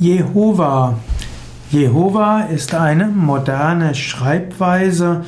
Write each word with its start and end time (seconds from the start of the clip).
Jehova. 0.00 0.98
Jehova 1.70 2.40
ist 2.52 2.74
eine 2.74 3.06
moderne 3.06 3.94
Schreibweise 3.94 5.24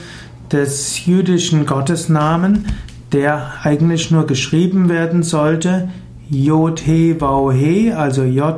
des 0.51 1.07
jüdischen 1.07 1.67
Gottesnamen, 1.67 2.67
der 3.13 3.53
eigentlich 3.63 4.11
nur 4.11 4.27
geschrieben 4.27 4.89
werden 4.89 5.23
sollte 5.23 5.89
Jod-He-Vau-He, 6.29 7.93
also 7.93 8.25
J-H-W-H 8.25 8.53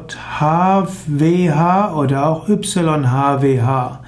oder 1.95 2.27
auch 2.27 2.49
Y-H-W-H. 2.49 4.01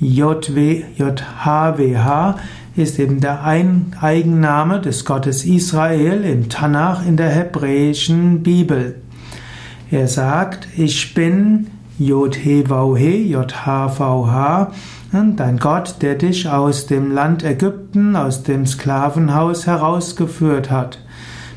J-H-W-H 0.00 1.16
ist 2.76 2.98
eben 2.98 3.20
der 3.20 3.44
Eigenname 3.44 4.80
des 4.80 5.04
Gottes 5.04 5.44
Israel 5.44 6.24
im 6.24 6.48
Tanach 6.48 7.04
in 7.06 7.18
der 7.18 7.28
hebräischen 7.28 8.42
Bibel. 8.42 9.02
Er 9.92 10.06
sagt, 10.06 10.68
ich 10.76 11.14
bin 11.14 11.66
Jod-He-Vau-He, 11.98 13.32
J-H-V-H, 13.32 14.70
dein 15.36 15.58
Gott, 15.58 15.96
der 16.00 16.14
dich 16.14 16.48
aus 16.48 16.86
dem 16.86 17.10
Land 17.10 17.42
Ägypten, 17.42 18.14
aus 18.14 18.44
dem 18.44 18.66
Sklavenhaus 18.66 19.66
herausgeführt 19.66 20.70
hat. 20.70 21.00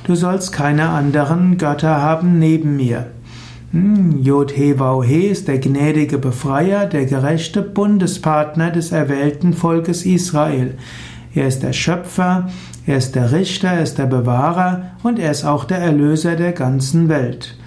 Du 0.06 0.16
sollst 0.16 0.52
keine 0.52 0.90
anderen 0.90 1.60
Götter 1.60 2.02
haben 2.02 2.40
neben 2.40 2.76
mir. 2.76 3.06
Hm, 3.72 4.24
Jod-He-Vau-He 4.24 5.28
ist 5.28 5.48
der 5.48 5.60
gnädige 5.60 6.18
Befreier, 6.18 6.88
der 6.88 7.06
gerechte 7.06 7.62
Bundespartner 7.62 8.72
des 8.72 8.92
erwählten 8.92 9.54
Volkes 9.54 10.08
Israel. 10.08 10.74
Er 11.36 11.48
ist 11.48 11.62
der 11.62 11.74
Schöpfer, 11.74 12.50
er 12.88 12.98
ist 12.98 13.14
der 13.14 13.32
Richter, 13.32 13.70
er 13.70 13.84
ist 13.84 14.00
der 14.00 14.08
Bewahrer 14.08 14.92
und 15.04 15.20
er 15.20 15.30
ist 15.30 15.46
auch 15.46 15.66
der 15.66 15.78
Erlöser 15.78 16.36
der 16.36 16.52
ganzen 16.52 17.10
Welt. 17.10 17.58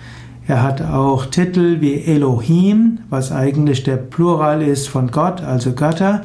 Er 0.49 0.63
hat 0.63 0.81
auch 0.81 1.27
Titel 1.27 1.81
wie 1.81 2.05
Elohim, 2.05 2.99
was 3.11 3.33
eigentlich 3.33 3.83
der 3.83 3.97
Plural 3.97 4.63
ist 4.63 4.89
von 4.89 5.11
Gott, 5.11 5.43
also 5.43 5.73
Götter. 5.73 6.23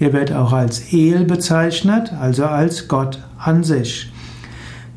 Er 0.00 0.14
wird 0.14 0.32
auch 0.32 0.54
als 0.54 0.92
El 0.92 1.24
bezeichnet, 1.24 2.12
also 2.18 2.46
als 2.46 2.88
Gott 2.88 3.18
an 3.38 3.64
sich. 3.64 4.10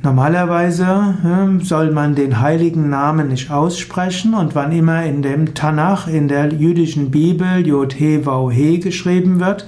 Normalerweise 0.03 1.15
hm, 1.21 1.61
soll 1.61 1.91
man 1.91 2.15
den 2.15 2.39
heiligen 2.39 2.89
Namen 2.89 3.27
nicht 3.27 3.51
aussprechen 3.51 4.33
und 4.33 4.55
wann 4.55 4.71
immer 4.71 5.03
in 5.03 5.21
dem 5.21 5.53
Tanach, 5.53 6.07
in 6.07 6.29
der 6.29 6.53
jüdischen 6.53 7.11
Bibel 7.11 7.67
Yod 7.67 7.93
He 7.93 8.25
Vau 8.25 8.49
He 8.49 8.79
geschrieben 8.79 9.41
wird, 9.41 9.67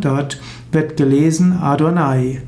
dort 0.00 0.40
wird 0.70 0.96
gelesen 0.96 1.58
Adonai. 1.60 2.40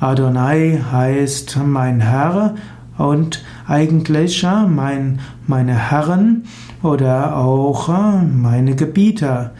Adonai 0.00 0.80
heißt 0.90 1.58
mein 1.64 2.00
Herr 2.00 2.54
und 3.00 3.42
eigentlich 3.66 4.42
mein, 4.42 5.20
meine 5.46 5.90
Herren 5.90 6.44
oder 6.82 7.36
auch 7.36 7.88
äh, 7.88 8.24
meine 8.24 8.76
Gebieter. 8.76 9.52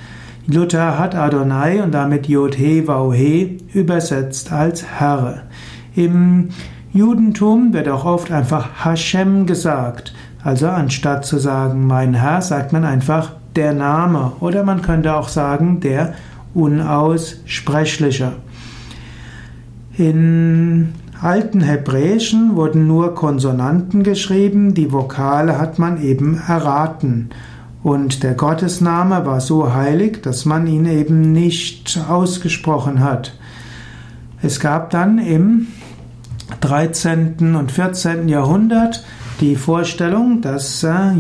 Luther 0.47 0.99
hat 0.99 1.15
Adonai 1.15 1.83
und 1.83 1.93
damit 1.93 2.29
Yod 2.29 2.55
He 2.55 2.87
Vau 2.87 3.13
He 3.13 3.59
übersetzt 3.73 4.53
als 4.53 4.85
Herr. 4.85 5.43
Im 5.97 6.51
Judentum 6.93 7.73
wird 7.73 7.89
auch 7.89 8.05
oft 8.05 8.31
einfach 8.31 8.85
Hashem 8.85 9.47
gesagt. 9.47 10.13
Also 10.43 10.69
anstatt 10.69 11.25
zu 11.25 11.39
sagen 11.39 11.87
mein 11.87 12.15
Herr, 12.15 12.43
sagt 12.43 12.73
man 12.73 12.85
einfach 12.85 13.33
der 13.57 13.73
Name 13.73 14.33
oder 14.41 14.65
man 14.65 14.83
könnte 14.83 15.15
auch 15.15 15.29
sagen 15.29 15.81
der 15.81 16.15
Unaussprechliche. 16.53 18.33
In 19.97 20.93
alten 21.23 21.61
Hebräischen 21.61 22.57
wurden 22.57 22.87
nur 22.87 23.15
Konsonanten 23.15 24.03
geschrieben, 24.03 24.75
die 24.75 24.93
Vokale 24.93 25.59
hat 25.59 25.79
man 25.79 26.03
eben 26.03 26.41
erraten. 26.47 27.31
Und 27.83 28.23
der 28.23 28.35
Gottesname 28.35 29.25
war 29.25 29.41
so 29.41 29.73
heilig, 29.73 30.23
dass 30.23 30.45
man 30.45 30.67
ihn 30.67 30.87
eben 30.87 31.33
nicht 31.33 31.99
ausgesprochen 32.09 33.01
hat. 33.01 33.35
Es 34.43 34.61
gab 34.61 34.91
dann 34.91 35.19
im 35.19 35.69
13. 36.61 37.55
und 37.55 37.73
14. 37.73 38.29
Jahrhundert 38.29 39.05
die 39.41 39.57
Vorstellung, 39.57 40.41
dass 40.43 40.83
äh, 40.83 41.13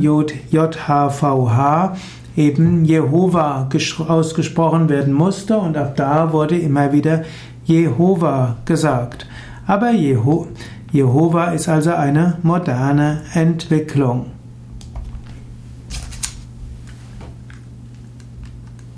JHVH 0.50 1.96
eben 2.36 2.84
Jehova 2.84 3.68
ausgesprochen 4.06 4.88
werden 4.88 5.12
musste 5.12 5.58
und 5.58 5.76
ab 5.76 5.96
da 5.96 6.32
wurde 6.32 6.58
immer 6.58 6.92
wieder 6.92 7.24
Jehova 7.64 8.56
gesagt. 8.64 9.26
Aber 9.70 9.92
Jeho 9.92 10.48
Jehova 10.90 11.52
ist 11.52 11.68
also 11.68 11.92
eine 11.92 12.38
moderne 12.42 13.20
Entwicklung. 13.34 14.32